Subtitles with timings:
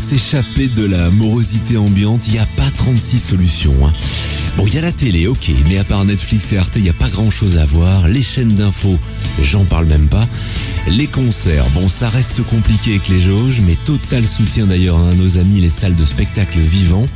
[0.00, 3.74] s'échapper de la morosité ambiante, il n'y a pas 36 solutions.
[3.86, 3.92] Hein.
[4.56, 6.88] Bon, il y a la télé, ok, mais à part Netflix et Arte, il n'y
[6.88, 8.08] a pas grand chose à voir.
[8.08, 8.98] Les chaînes d'infos,
[9.42, 10.26] j'en parle même pas.
[10.88, 15.38] Les concerts, bon, ça reste compliqué avec les jauges, mais total soutien d'ailleurs à nos
[15.38, 17.06] amis les salles de spectacle vivants.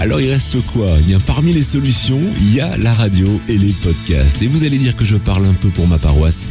[0.00, 0.86] Alors il reste quoi?
[1.00, 4.40] Eh bien, parmi les solutions, il y a la radio et les podcasts.
[4.42, 6.46] Et vous allez dire que je parle un peu pour ma paroisse.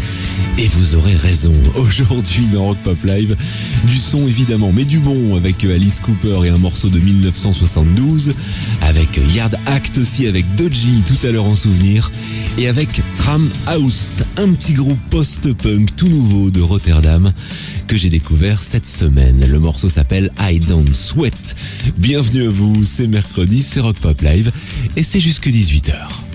[0.58, 1.54] Et vous aurez raison.
[1.76, 3.38] Aujourd'hui dans Rock Pop Live,
[3.86, 8.34] du son évidemment, mais du bon avec Alice Cooper et un morceau de 1972,
[8.82, 12.12] avec Yard Act aussi avec Dodgy tout à l'heure en souvenir,
[12.58, 17.32] et avec Tram House, un petit groupe post-punk tout nouveau de Rotterdam
[17.88, 19.46] que j'ai découvert cette semaine.
[19.50, 21.56] Le morceau s'appelle I Don't Sweat.
[21.98, 24.52] Bienvenue à vous, c'est mercredi, c'est Rock Pop Live
[24.96, 26.27] et c'est jusque 18h.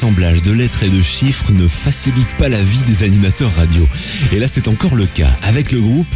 [0.00, 3.86] De lettres et de chiffres ne facilite pas la vie des animateurs radio.
[4.32, 6.06] Et là, c'est encore le cas avec le groupe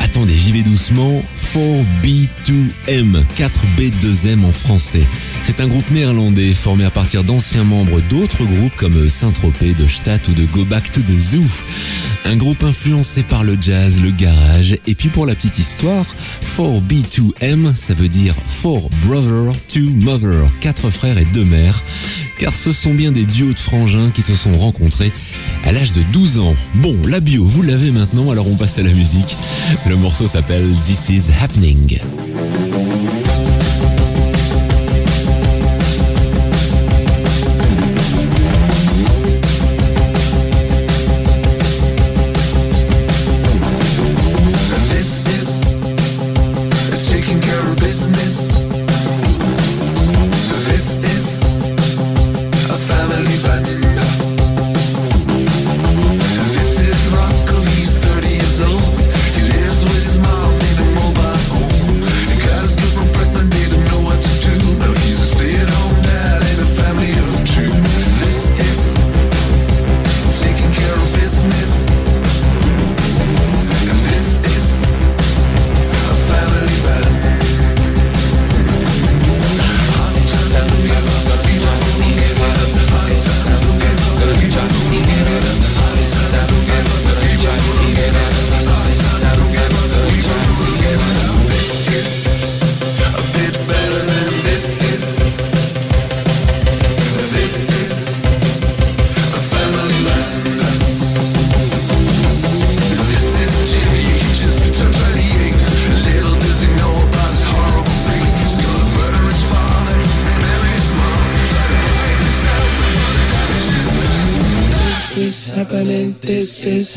[0.00, 1.22] Attendez, j'y vais doucement.
[1.34, 5.04] 4B2M, 4B2M en français.
[5.42, 10.28] C'est un groupe néerlandais formé à partir d'anciens membres d'autres groupes comme Saint-Tropez, de Stadt
[10.28, 11.44] ou de Go Back to the Zoo.
[12.24, 14.76] Un groupe influencé par le jazz, le garage.
[14.86, 16.06] Et puis pour la petite histoire,
[16.44, 21.82] 4B2M, ça veut dire 4 Brother, 2 Mother, 4 frères et 2 mères.
[22.38, 25.12] Car ce sont bien des duos de frangins qui se sont rencontrés
[25.64, 26.54] à l'âge de 12 ans.
[26.76, 29.36] Bon, la bio, vous l'avez maintenant, alors on passe à la musique.
[29.88, 31.98] Le morceau s'appelle This Is Happening.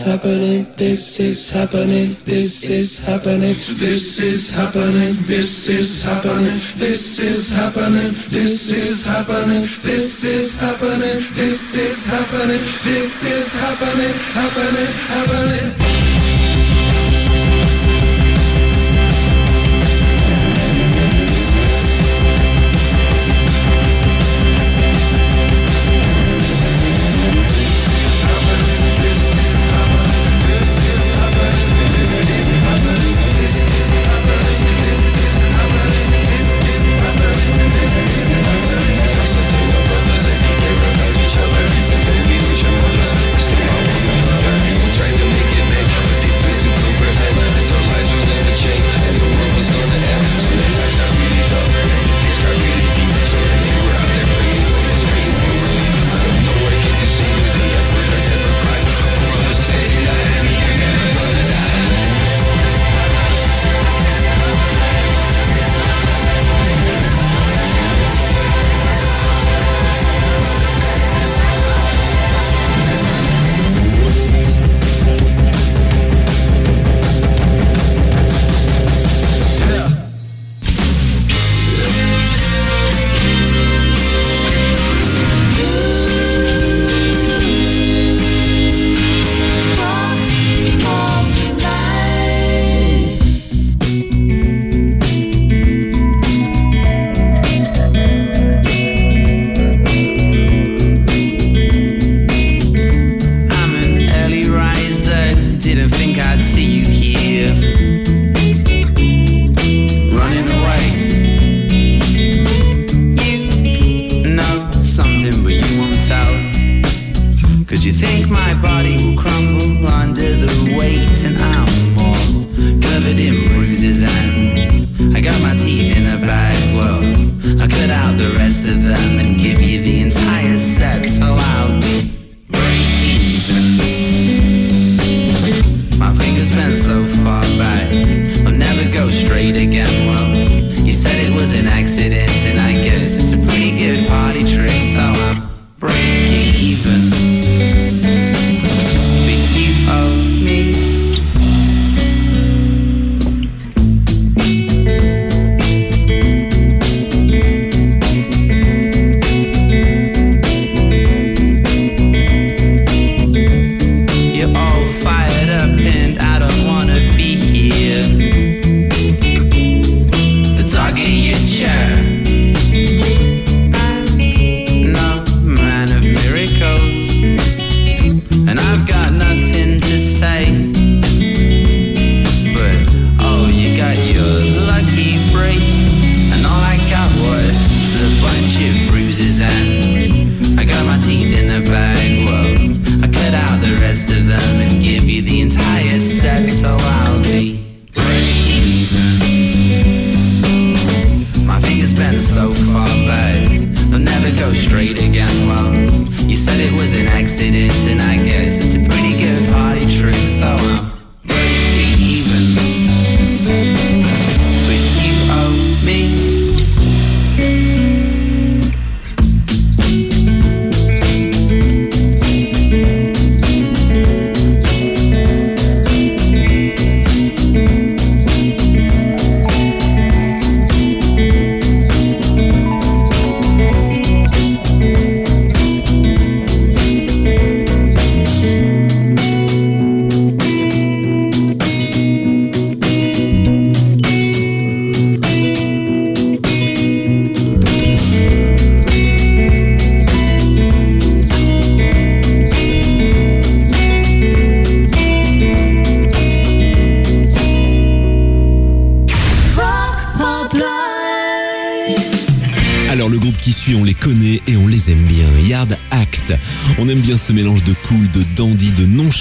[0.02, 7.54] Happening, this is happening, this is happening, this is happening, this is happening, this is
[7.56, 16.21] happening, this is happening, this is happening, this is happening, this is happening, happening, happening.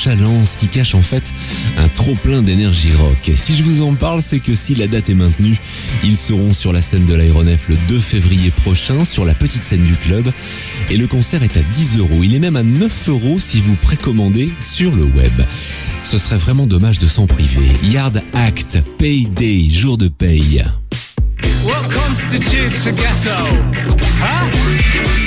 [0.06, 1.32] Nonchalance qui cache en fait
[1.76, 3.30] un trop plein d'énergie rock.
[3.34, 5.56] Si je vous en parle, c'est que si la date est maintenue,
[6.04, 9.84] ils seront sur la scène de l'Aéronef le 2 février prochain sur la petite scène
[9.84, 10.30] du club.
[10.88, 12.20] Et le concert est à 10 euros.
[12.22, 15.32] Il est même à 9 euros si vous précommandez sur le web.
[16.02, 17.68] Ce serait vraiment dommage de s'en priver.
[17.84, 20.64] Yard Act, Payday, jour de paye.
[22.96, 23.36] Ghetto?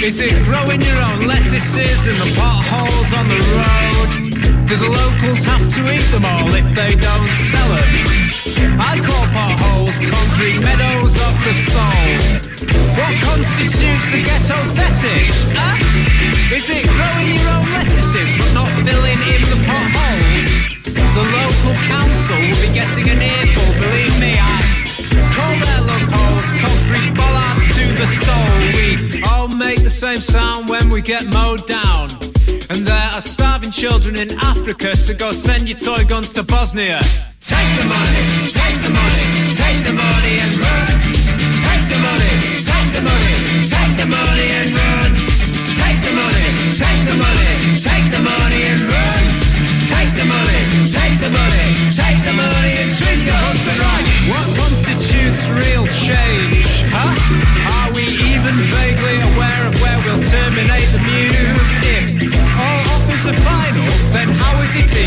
[0.04, 4.23] Is it growing your own lettuces and the potholes on the road?
[4.68, 7.92] Do the locals have to eat them all if they don't sell them?
[8.80, 12.08] I call potholes concrete meadows of the soul.
[12.96, 15.52] What constitutes a ghetto fetish?
[15.54, 15.78] Huh?
[16.56, 20.44] Is it growing your own lettuces but not filling in the potholes?
[20.90, 24.58] The local council will be getting an earful, believe me, I
[25.30, 26.06] call their lug
[26.58, 28.54] concrete bollards to the soul.
[28.74, 32.33] We all make the same sound when we get mowed down.
[32.70, 37.00] And there are starving children in Africa, so go send your toy guns to Bosnia.
[37.42, 40.94] Take the money, take the money, take the money and run.
[41.44, 43.36] Take the money, take the money,
[43.68, 44.73] take the money and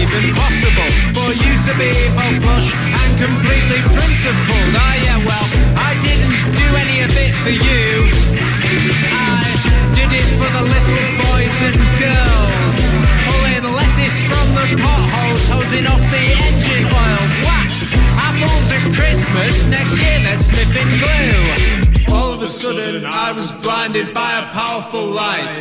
[0.06, 4.70] even possible for you to be both flush and completely principled?
[4.78, 8.06] Ah, yeah, well, I didn't do any of it for you.
[9.10, 9.42] I
[9.94, 12.74] did it for the little boys and girls.
[13.26, 17.34] Pulling lettuce from the potholes, hosing off the engine oils.
[17.42, 22.14] Wax, apples at Christmas, next year they're sniffing glue.
[22.14, 25.58] All of a sudden, I was blinded by a powerful light.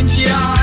[0.00, 0.59] Provincia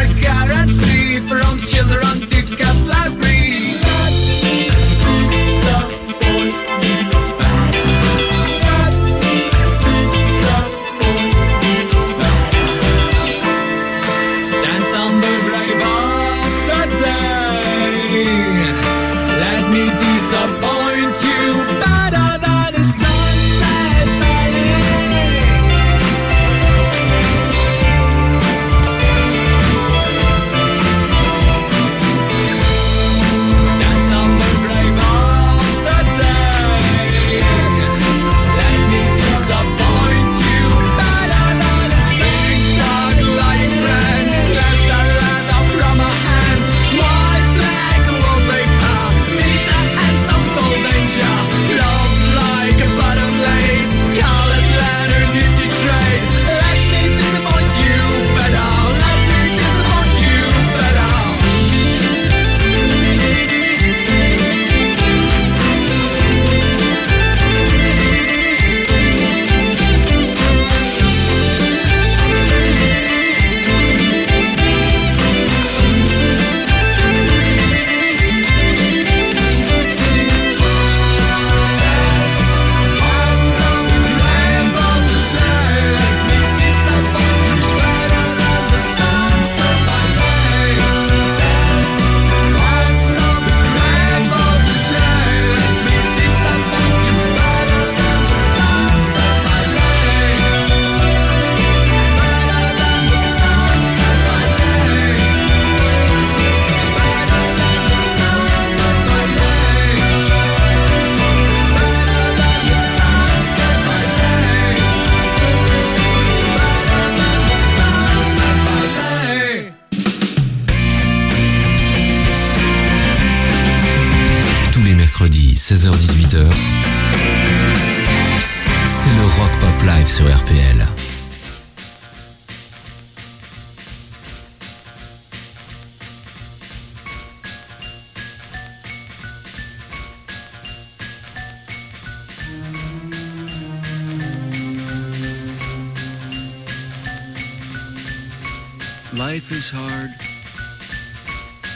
[149.50, 150.10] life is hard,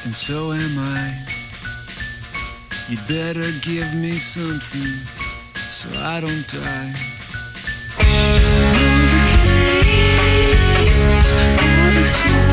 [0.06, 1.14] and so am I.
[2.90, 4.92] You better give me something
[5.56, 6.94] so I don't die.
[7.96, 8.04] For
[9.12, 9.24] the
[9.84, 10.60] cave,
[11.60, 12.51] for the snow.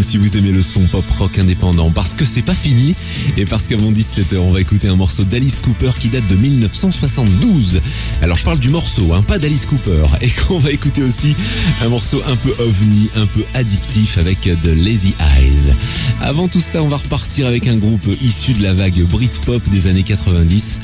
[0.00, 2.94] si vous aimez le son pop rock indépendant parce que c'est pas fini
[3.36, 7.80] et parce qu'avant 17h on va écouter un morceau d'Alice Cooper qui date de 1972.
[8.22, 11.34] Alors je parle du morceau, hein, pas d'Alice Cooper et qu'on va écouter aussi
[11.80, 15.72] un morceau un peu ovni, un peu addictif avec The Lazy Eyes.
[16.20, 19.86] Avant tout ça on va repartir avec un groupe issu de la vague Britpop des
[19.88, 20.78] années 90.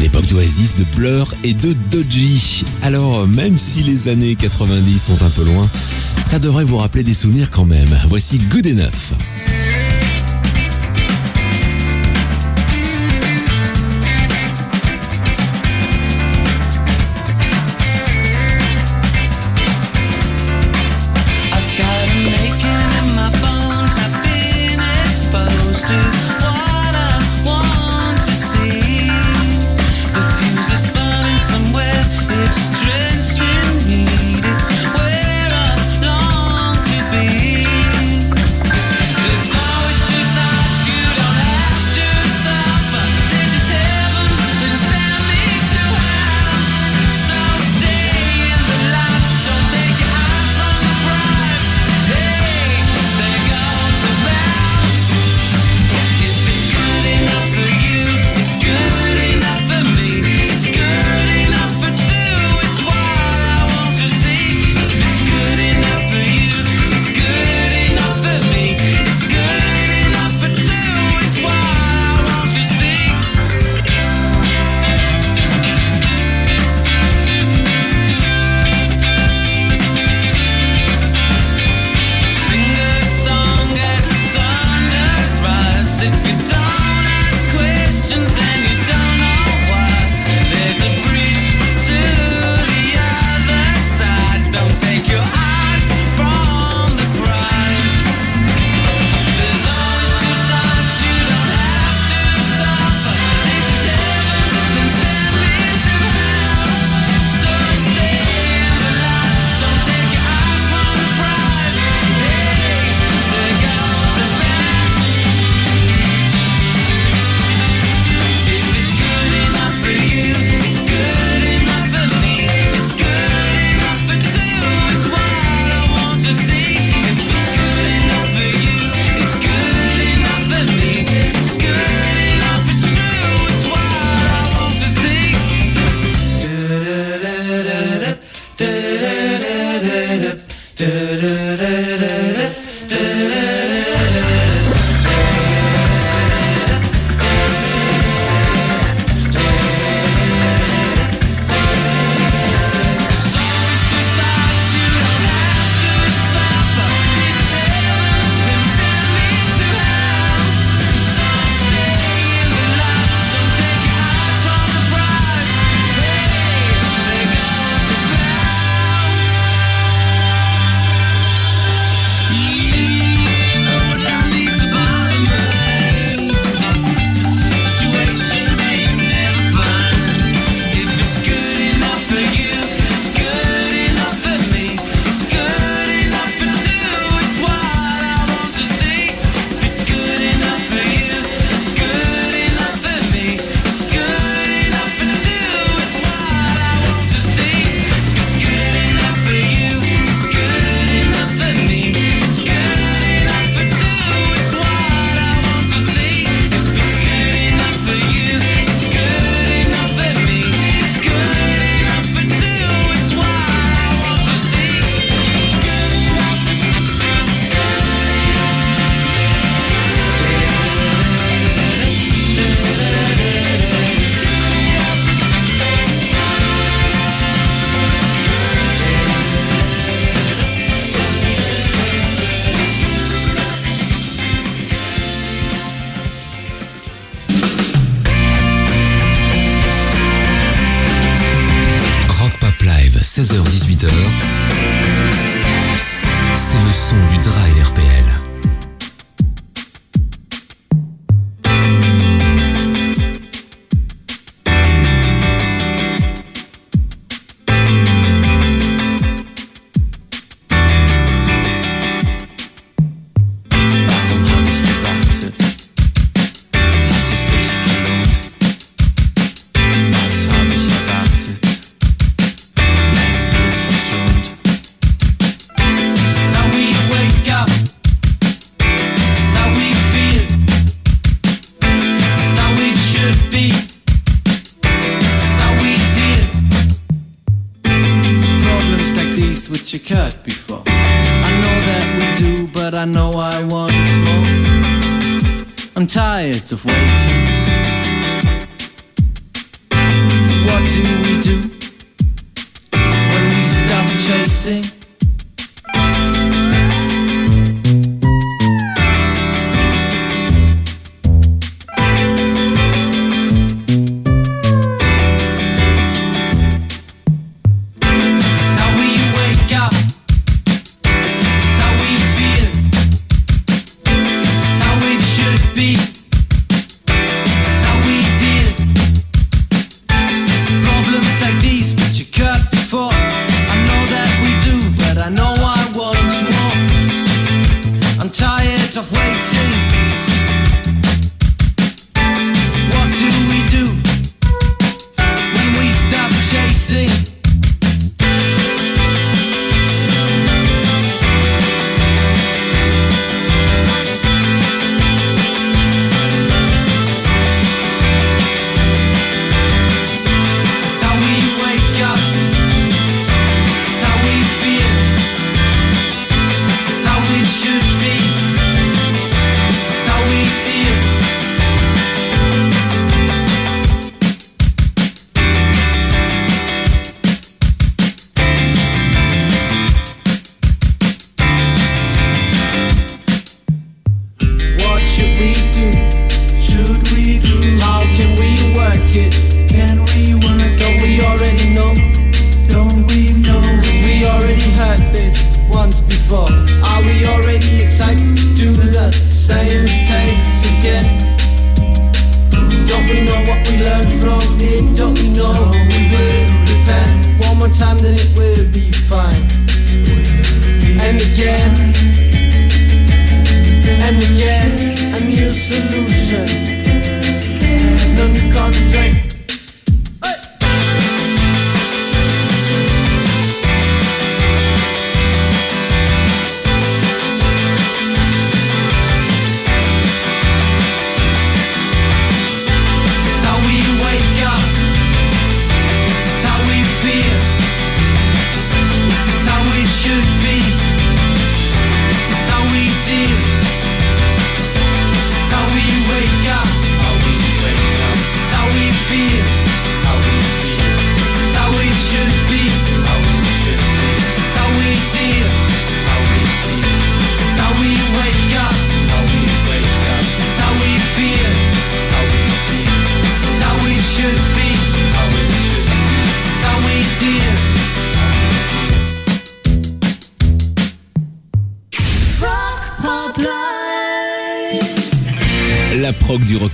[0.00, 2.64] L'époque d'Oasis, de Blur et de Dodgy.
[2.80, 5.68] Alors, même si les années 90 sont un peu loin,
[6.18, 7.94] ça devrait vous rappeler des souvenirs quand même.
[8.08, 9.59] Voici Good Enough.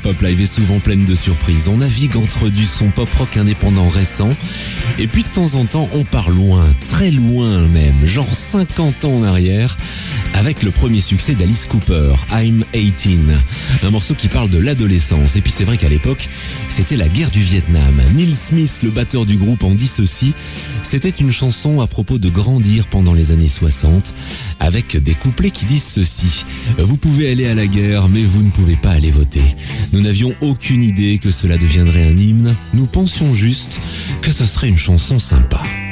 [0.02, 1.68] Pop Live est souvent pleine de surprises.
[1.68, 4.30] On navigue entre du son pop rock indépendant récent
[4.98, 9.16] et puis de temps en temps, on part loin, très loin même, genre 50 ans
[9.16, 9.76] en arrière,
[10.32, 13.20] avec le premier succès d'Alice Cooper, I'm 18.
[13.82, 15.36] Un morceau qui parle de l'adolescence.
[15.36, 16.28] Et puis c'est vrai qu'à l'époque,
[16.68, 18.00] c'était la guerre du Vietnam.
[18.14, 20.34] Neil Smith, le batteur du groupe, en dit ceci.
[20.82, 24.14] C'était une chanson à propos de grandir pendant les années 60,
[24.60, 26.44] avec des couplets qui disent ceci.
[26.78, 29.42] Vous pouvez aller à la guerre, mais vous ne pouvez pas aller voter.
[29.92, 32.54] Nous n'avions aucune idée que cela deviendrait un hymne.
[32.72, 33.78] Nous pensions juste
[34.22, 35.85] que ce serait une chanson chansons sympas.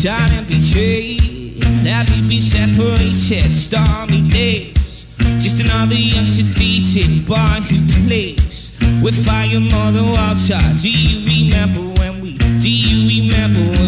[0.00, 1.60] shine and betrayed.
[1.82, 5.06] Gladly be separated, stormy days.
[5.38, 7.76] Just another youngster beaten by who
[8.06, 10.60] plays with fire mother, water.
[10.80, 12.38] Do you remember when we?
[12.38, 13.79] Do you remember?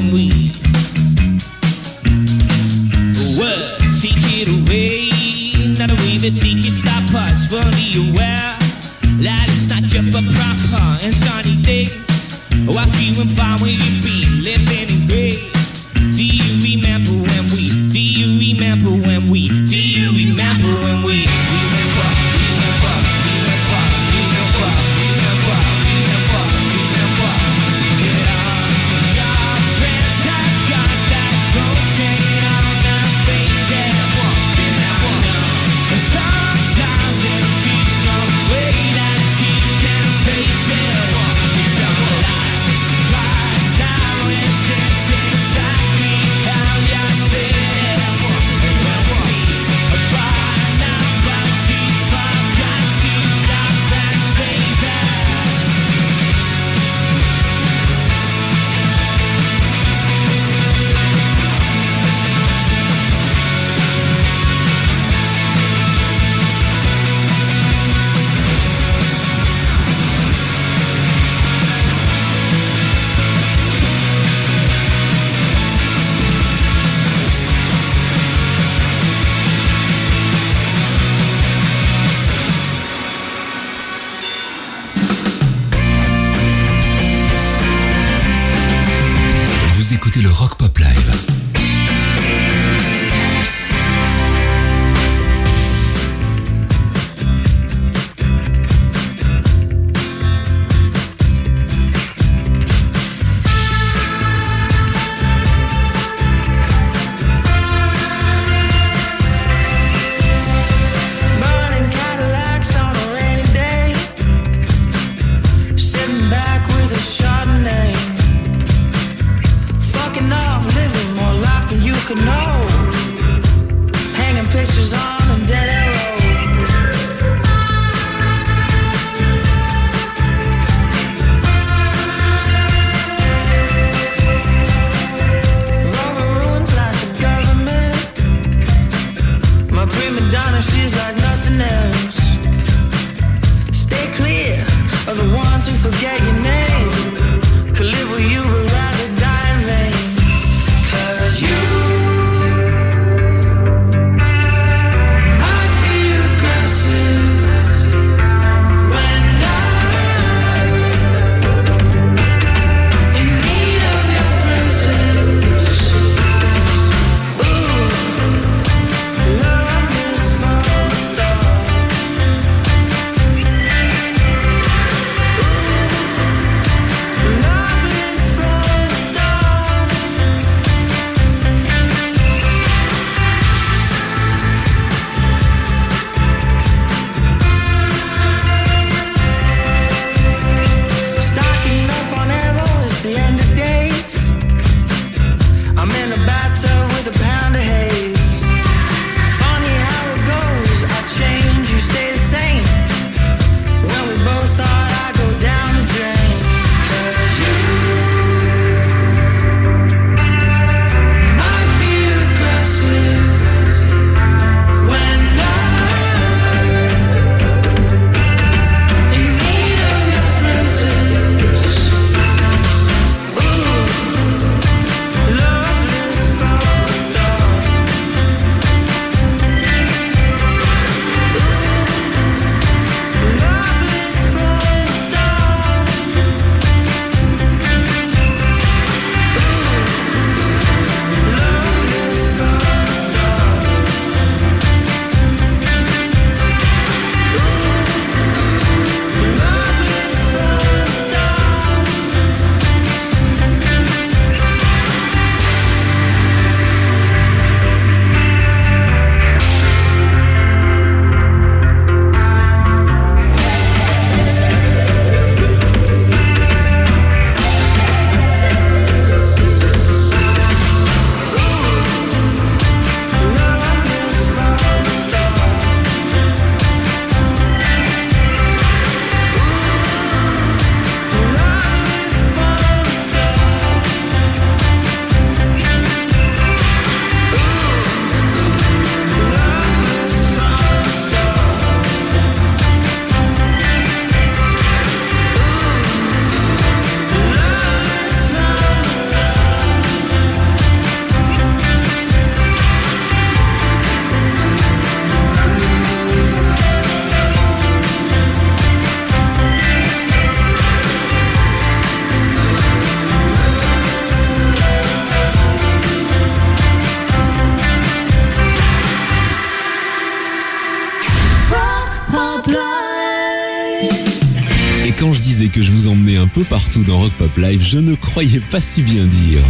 [326.33, 329.43] Peu partout dans Rock Pop Live, je ne croyais pas si bien dire.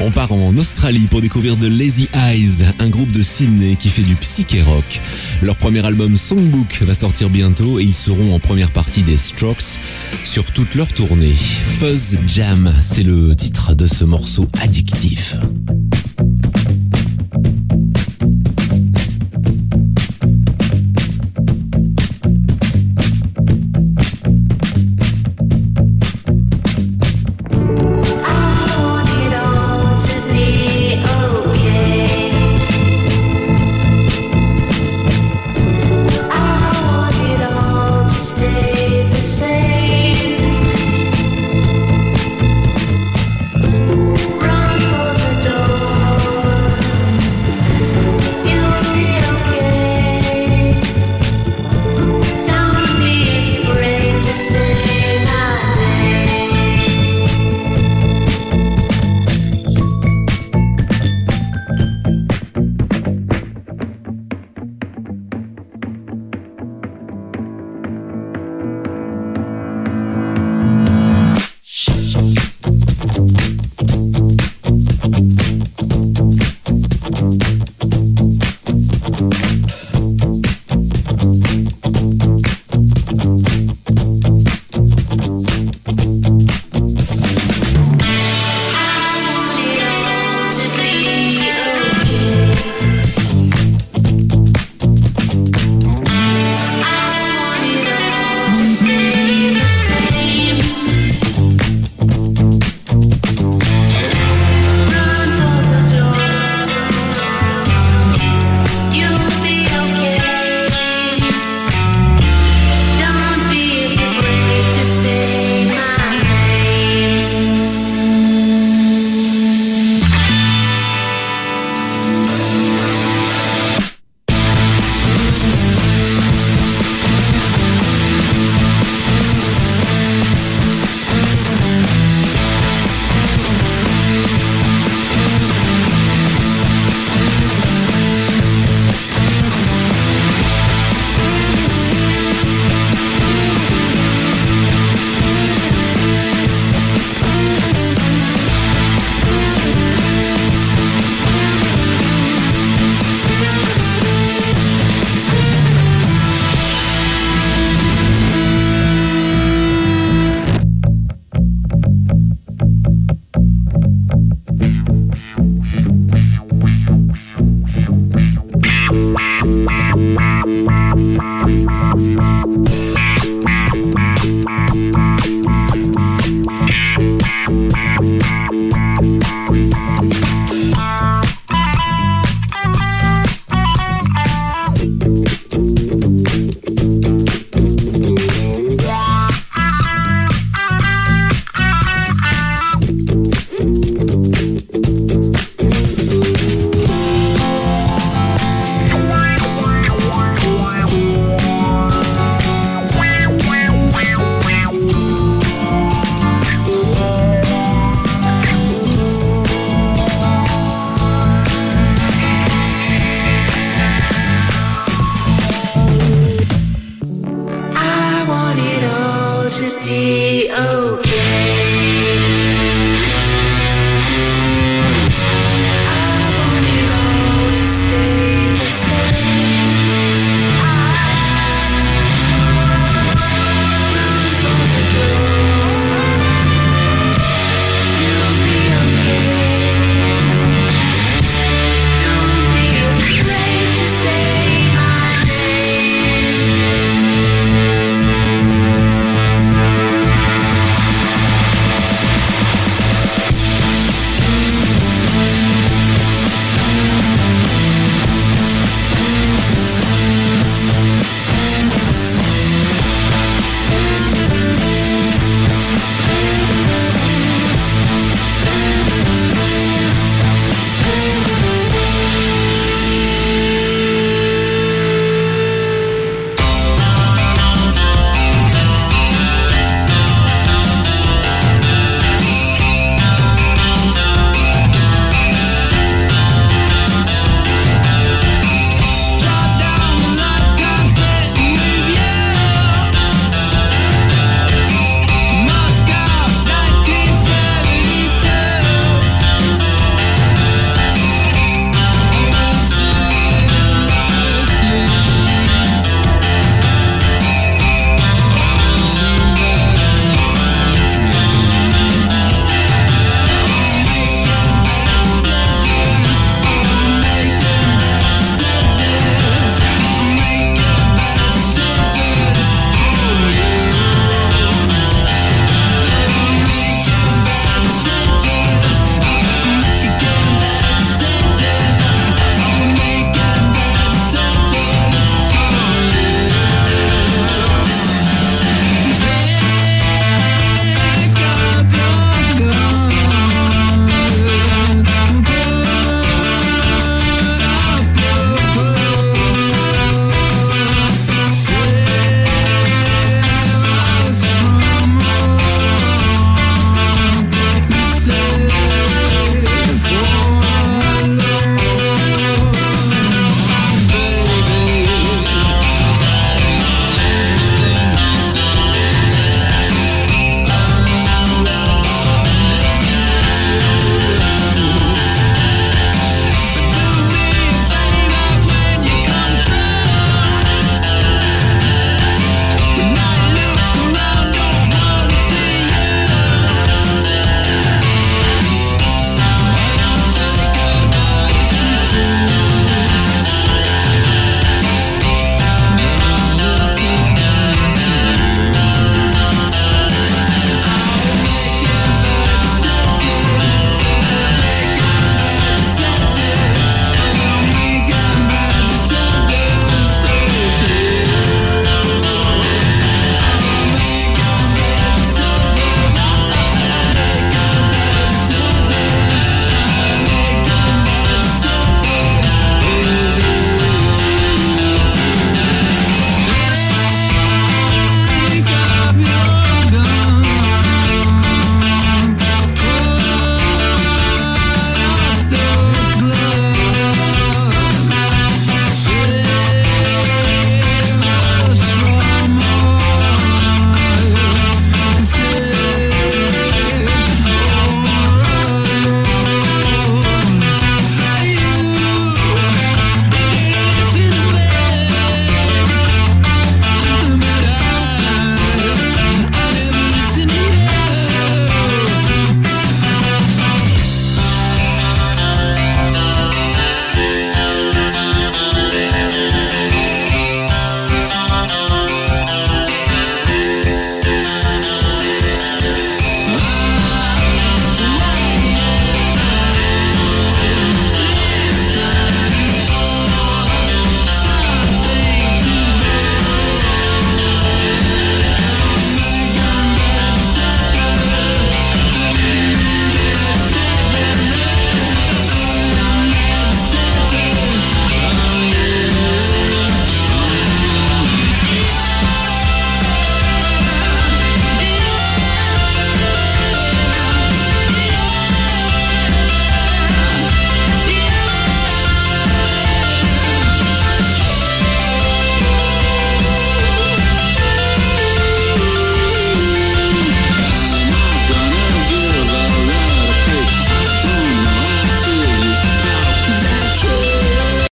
[0.00, 4.02] On part en Australie pour découvrir The Lazy Eyes, un groupe de Sydney qui fait
[4.02, 5.00] du psyché rock.
[5.42, 9.80] Leur premier album Songbook va sortir bientôt et ils seront en première partie des Strokes
[10.24, 11.34] sur toute leur tournée.
[11.34, 15.36] Fuzz Jam, c'est le titre de ce morceau addictif.